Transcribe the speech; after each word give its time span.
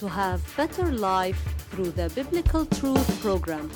to 0.00 0.08
have 0.08 0.40
better 0.56 0.90
life 0.92 1.38
through 1.70 1.90
the 1.90 2.08
Biblical 2.14 2.64
Truth 2.64 3.20
program. 3.20 3.70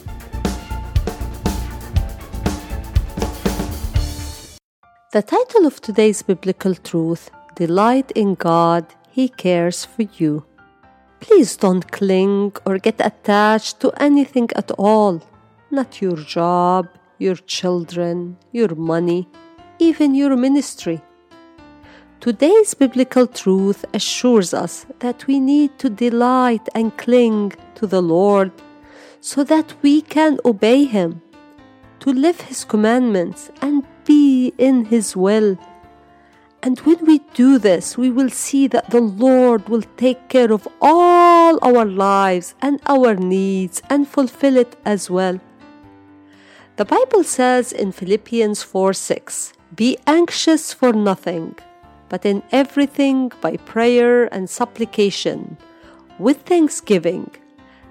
The 5.13 5.23
title 5.23 5.67
of 5.67 5.83
today's 5.83 6.23
Biblical 6.23 6.75
Truth 6.77 7.31
Delight 7.57 8.11
in 8.13 8.37
God, 8.37 8.87
He 9.11 9.29
cares 9.29 9.85
for 9.85 10.05
you. 10.19 10.47
Please 11.21 11.59
don't 11.59 11.93
cling 11.93 12.55
or 12.65 12.79
get 12.79 12.99
attached 13.01 13.81
to 13.81 13.93
anything 14.03 14.49
at 14.57 14.71
all, 14.79 15.23
not 15.71 16.01
your 16.01 16.17
job, 16.17 16.89
your 17.19 17.37
children, 17.37 18.39
your 18.51 18.75
money, 18.75 19.29
even 19.79 20.15
your 20.15 20.37
ministry. 20.37 21.03
Today's 22.25 22.73
biblical 22.73 23.27
truth 23.27 23.85
assures 23.93 24.55
us 24.55 24.87
that 25.01 25.27
we 25.27 25.39
need 25.39 25.79
to 25.79 25.91
delight 25.91 26.67
and 26.75 26.97
cling 26.97 27.53
to 27.75 27.87
the 27.87 28.01
Lord 28.01 28.51
so 29.21 29.45
that 29.45 29.75
we 29.83 30.01
can 30.01 30.39
obey 30.43 30.85
Him, 30.87 31.21
to 32.01 32.11
live 32.11 32.41
His 32.41 32.65
commandments 32.65 33.51
and 33.61 33.85
be 34.07 34.55
in 34.57 34.87
His 34.87 35.15
will. 35.15 35.59
And 36.63 36.79
when 36.81 37.05
we 37.05 37.19
do 37.35 37.59
this, 37.59 37.99
we 37.99 38.09
will 38.09 38.31
see 38.31 38.69
that 38.69 38.89
the 38.89 39.03
Lord 39.03 39.69
will 39.69 39.85
take 39.99 40.31
care 40.31 40.51
of 40.51 40.67
all 40.81 41.59
our 41.61 41.85
lives 41.85 42.55
and 42.63 42.81
our 42.87 43.15
needs 43.17 43.83
and 43.91 44.09
fulfill 44.09 44.57
it 44.57 44.77
as 44.87 45.11
well. 45.11 45.39
The 46.77 46.87
Bible 46.87 47.25
says 47.25 47.71
in 47.71 47.93
Philippians 47.93 48.63
4 48.63 48.95
6, 48.95 49.53
Be 49.77 49.99
anxious 50.07 50.73
for 50.73 50.95
nothing, 50.95 51.57
but 52.09 52.25
in 52.25 52.43
everything 52.53 53.33
by 53.41 53.57
prayer 53.57 54.33
and 54.35 54.49
supplication, 54.49 55.57
with 56.19 56.43
thanksgiving, 56.43 57.31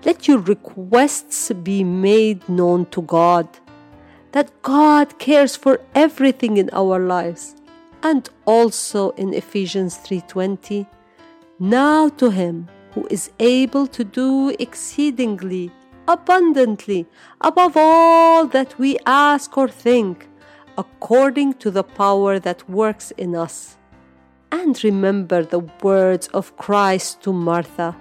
let 0.06 0.28
your 0.28 0.40
requests 0.40 1.52
be 1.52 1.84
made 1.84 2.48
known 2.50 2.86
to 2.88 3.02
God. 3.02 3.48
That 4.32 4.52
God 4.62 5.20
cares 5.20 5.56
for 5.56 5.80
everything 5.94 6.58
in 6.58 6.70
our 6.74 7.00
lives. 7.00 7.56
And 8.02 8.30
also 8.46 9.12
in 9.12 9.34
Ephesians 9.34 9.98
3:20, 9.98 10.88
now 11.60 12.10
to 12.10 12.32
him 12.32 12.68
who 12.94 13.08
is 13.10 13.32
able 13.40 13.88
to 13.88 14.04
do 14.04 14.50
exceedingly 14.60 15.72
abundantly 16.08 17.08
above 17.42 17.78
all 17.78 18.46
that 18.46 18.78
we 18.78 18.98
ask 19.06 19.58
or 19.58 19.68
think, 19.68 20.28
according 20.78 21.54
to 21.56 21.72
the 21.72 21.84
power 21.84 22.40
that 22.40 22.70
works 22.70 23.12
in 23.12 23.36
us. 23.36 23.78
And 24.54 24.82
remember 24.84 25.44
the 25.44 25.66
words 25.82 26.28
of 26.28 26.56
Christ 26.58 27.24
to 27.24 27.34
Martha. 27.34 27.96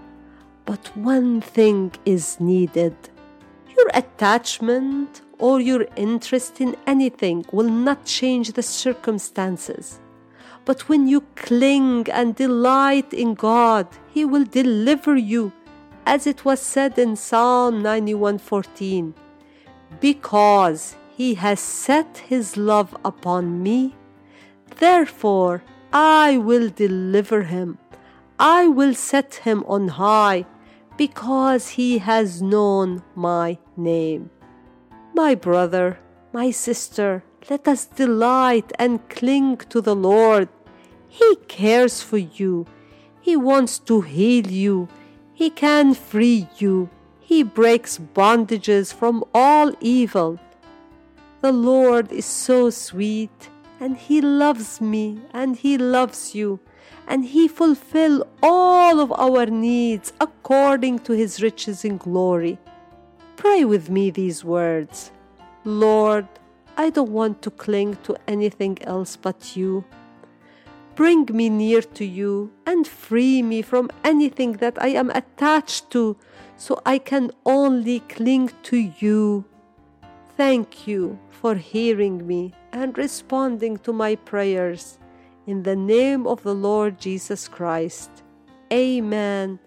But 0.66 0.84
one 0.94 1.40
thing 1.40 1.92
is 2.04 2.38
needed. 2.40 2.94
Your 3.74 3.88
attachment 3.94 5.22
or 5.38 5.60
your 5.60 5.86
interest 5.96 6.60
in 6.60 6.76
anything 6.86 7.46
will 7.52 7.72
not 7.88 8.04
change 8.04 8.52
the 8.52 8.62
circumstances. 8.62 9.98
But 10.66 10.88
when 10.90 11.08
you 11.08 11.22
cling 11.36 12.10
and 12.10 12.36
delight 12.36 13.14
in 13.14 13.32
God, 13.32 13.86
He 14.14 14.26
will 14.26 14.44
deliver 14.44 15.16
you 15.16 15.52
as 16.04 16.26
it 16.26 16.44
was 16.44 16.60
said 16.60 16.98
in 16.98 17.16
Psalm 17.16 17.82
91:14, 17.82 19.14
because 20.00 20.96
he 21.16 21.34
has 21.34 21.60
set 21.60 22.18
his 22.28 22.56
love 22.56 22.96
upon 23.04 23.62
me, 23.62 23.94
therefore 24.78 25.62
I 25.92 26.38
will 26.38 26.70
deliver 26.70 27.42
him. 27.42 27.78
I 28.38 28.66
will 28.66 28.94
set 28.94 29.34
him 29.46 29.62
on 29.66 29.88
high, 29.88 30.46
because 30.96 31.70
he 31.70 31.98
has 31.98 32.40
known 32.42 33.02
my 33.14 33.58
name. 33.76 34.30
My 35.14 35.34
brother, 35.34 35.98
my 36.32 36.50
sister, 36.50 37.24
let 37.50 37.68
us 37.68 37.84
delight 37.86 38.72
and 38.78 39.06
cling 39.08 39.58
to 39.68 39.80
the 39.80 39.94
Lord. 39.94 40.48
He 41.08 41.36
cares 41.48 42.02
for 42.02 42.18
you. 42.18 42.66
He 43.20 43.36
wants 43.36 43.78
to 43.80 44.00
heal 44.00 44.46
you. 44.46 44.88
He 45.34 45.50
can 45.50 45.94
free 45.94 46.48
you. 46.56 46.88
He 47.20 47.42
breaks 47.42 47.98
bondages 47.98 48.94
from 48.94 49.24
all 49.34 49.72
evil. 49.80 50.38
The 51.40 51.52
Lord 51.52 52.12
is 52.12 52.24
so 52.24 52.70
sweet, 52.70 53.50
and 53.82 53.96
He 53.96 54.20
loves 54.20 54.80
me, 54.80 55.18
and 55.34 55.56
He 55.56 55.76
loves 55.76 56.36
you, 56.36 56.60
and 57.08 57.24
He 57.24 57.48
fulfill 57.48 58.28
all 58.40 59.00
of 59.00 59.10
our 59.10 59.46
needs 59.46 60.12
according 60.20 61.00
to 61.00 61.14
His 61.14 61.42
riches 61.42 61.84
in 61.84 61.96
glory. 61.96 62.58
Pray 63.34 63.64
with 63.64 63.90
me 63.90 64.12
these 64.12 64.44
words. 64.44 65.10
Lord, 65.64 66.28
I 66.76 66.90
don't 66.90 67.10
want 67.10 67.42
to 67.42 67.50
cling 67.50 67.96
to 68.04 68.16
anything 68.28 68.78
else 68.82 69.16
but 69.16 69.56
you. 69.56 69.84
Bring 70.94 71.26
me 71.32 71.50
near 71.50 71.82
to 71.98 72.04
you 72.04 72.52
and 72.64 72.86
free 72.86 73.42
me 73.42 73.62
from 73.62 73.90
anything 74.04 74.52
that 74.64 74.80
I 74.80 74.90
am 74.90 75.10
attached 75.10 75.90
to 75.90 76.16
so 76.56 76.80
I 76.86 76.98
can 76.98 77.32
only 77.44 77.98
cling 77.98 78.52
to 78.70 78.76
you. 78.76 79.44
Thank 80.36 80.86
you 80.86 81.18
for 81.30 81.56
hearing 81.56 82.24
me 82.28 82.54
and 82.72 82.96
responding 82.96 83.76
to 83.78 83.92
my 83.92 84.16
prayers. 84.16 84.98
In 85.46 85.62
the 85.62 85.76
name 85.76 86.26
of 86.26 86.42
the 86.42 86.54
Lord 86.54 86.98
Jesus 86.98 87.48
Christ. 87.48 88.10
Amen. 88.72 89.58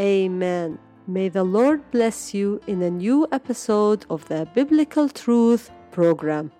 Amen. 0.00 0.78
May 1.06 1.28
the 1.28 1.44
Lord 1.44 1.90
bless 1.90 2.34
you 2.34 2.60
in 2.66 2.82
a 2.82 2.90
new 2.90 3.26
episode 3.30 4.06
of 4.10 4.26
the 4.28 4.48
Biblical 4.54 5.08
Truth 5.08 5.70
program. 5.90 6.50